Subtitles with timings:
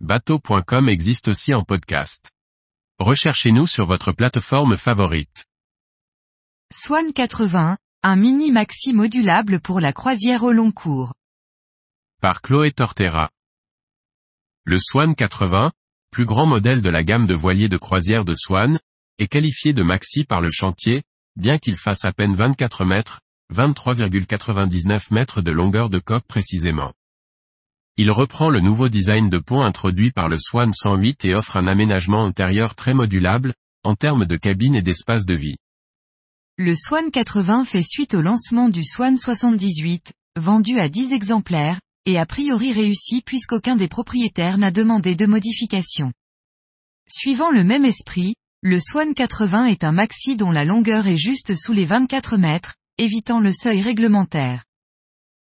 [0.00, 2.30] bateau.com existe aussi en podcast.
[2.98, 5.46] Recherchez-nous sur votre plateforme favorite.
[6.70, 11.14] Swan 80, un mini maxi modulable pour la croisière au long cours.
[12.20, 13.30] Par Chloé Tortera.
[14.64, 15.72] Le Swan 80,
[16.10, 18.78] plus grand modèle de la gamme de voiliers de croisière de Swan,
[19.18, 21.04] est qualifié de maxi par le chantier,
[21.36, 23.20] bien qu'il fasse à peine 24 mètres,
[23.54, 26.92] 23,99 mètres de longueur de coque précisément.
[27.98, 31.66] Il reprend le nouveau design de pont introduit par le Swan 108 et offre un
[31.66, 35.56] aménagement intérieur très modulable, en termes de cabine et d'espace de vie.
[36.58, 42.18] Le Swan 80 fait suite au lancement du Swan 78, vendu à 10 exemplaires, et
[42.18, 46.12] a priori réussi puisqu'aucun des propriétaires n'a demandé de modification.
[47.08, 51.56] Suivant le même esprit, le Swan 80 est un maxi dont la longueur est juste
[51.56, 54.65] sous les 24 mètres, évitant le seuil réglementaire.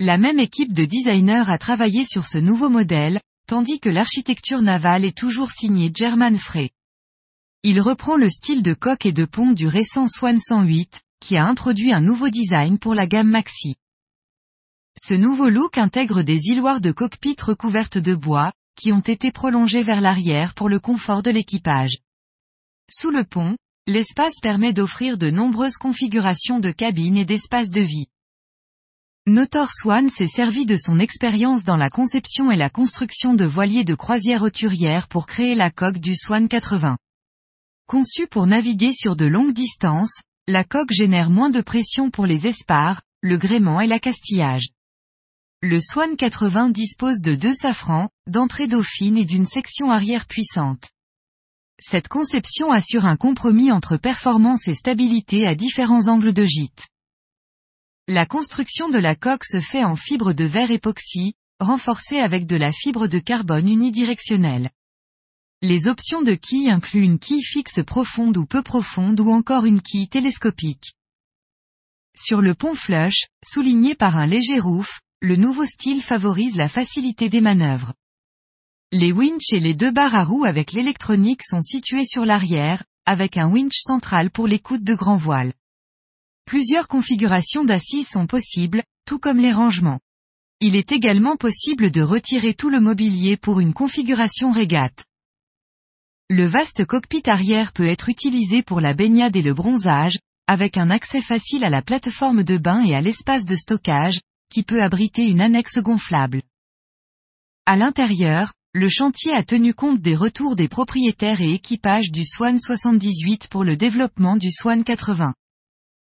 [0.00, 5.04] La même équipe de designers a travaillé sur ce nouveau modèle, tandis que l'architecture navale
[5.04, 6.70] est toujours signée German Frey.
[7.64, 11.44] Il reprend le style de coque et de pont du récent Swan 108, qui a
[11.44, 13.74] introduit un nouveau design pour la gamme Maxi.
[14.96, 19.82] Ce nouveau look intègre des îloirs de cockpit recouvertes de bois, qui ont été prolongés
[19.82, 21.98] vers l'arrière pour le confort de l'équipage.
[22.88, 23.56] Sous le pont,
[23.88, 28.06] l'espace permet d'offrir de nombreuses configurations de cabines et d'espaces de vie.
[29.28, 33.84] Notor Swan s'est servi de son expérience dans la conception et la construction de voiliers
[33.84, 36.96] de croisière auturière pour créer la coque du Swan 80.
[37.86, 42.46] Conçue pour naviguer sur de longues distances, la coque génère moins de pression pour les
[42.46, 44.70] espars, le gréement et l'accastillage.
[45.60, 50.88] Le Swan 80 dispose de deux safrans, d'entrée dauphine et d'une section arrière puissante.
[51.78, 56.88] Cette conception assure un compromis entre performance et stabilité à différents angles de gîte.
[58.10, 62.56] La construction de la coque se fait en fibre de verre époxy, renforcée avec de
[62.56, 64.70] la fibre de carbone unidirectionnelle.
[65.60, 69.82] Les options de quilles incluent une quille fixe profonde ou peu profonde ou encore une
[69.82, 70.94] quille télescopique.
[72.16, 77.28] Sur le pont flush, souligné par un léger roof, le nouveau style favorise la facilité
[77.28, 77.92] des manœuvres.
[78.90, 83.36] Les winches et les deux barres à roues avec l'électronique sont situés sur l'arrière, avec
[83.36, 85.52] un winch central pour l'écoute de grand voile.
[86.48, 90.00] Plusieurs configurations d'assises sont possibles, tout comme les rangements.
[90.60, 95.04] Il est également possible de retirer tout le mobilier pour une configuration régate.
[96.30, 100.16] Le vaste cockpit arrière peut être utilisé pour la baignade et le bronzage,
[100.46, 104.62] avec un accès facile à la plateforme de bain et à l'espace de stockage, qui
[104.62, 106.40] peut abriter une annexe gonflable.
[107.66, 112.58] À l'intérieur, le chantier a tenu compte des retours des propriétaires et équipages du Swan
[112.58, 115.34] 78 pour le développement du Swan 80.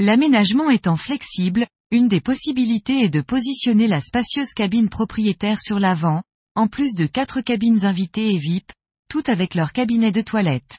[0.00, 6.22] L'aménagement étant flexible, une des possibilités est de positionner la spacieuse cabine propriétaire sur l'avant,
[6.54, 8.72] en plus de quatre cabines invitées et VIP,
[9.10, 10.78] toutes avec leur cabinet de toilette.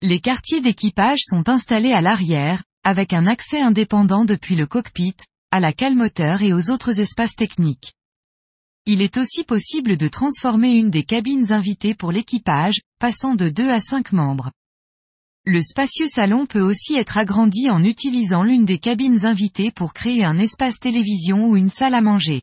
[0.00, 5.16] Les quartiers d'équipage sont installés à l'arrière, avec un accès indépendant depuis le cockpit,
[5.50, 7.92] à la cale moteur et aux autres espaces techniques.
[8.86, 13.68] Il est aussi possible de transformer une des cabines invitées pour l'équipage, passant de 2
[13.68, 14.50] à 5 membres.
[15.52, 20.24] Le spacieux salon peut aussi être agrandi en utilisant l'une des cabines invitées pour créer
[20.24, 22.42] un espace télévision ou une salle à manger.